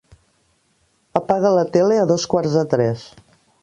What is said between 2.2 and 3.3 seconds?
quarts de tres.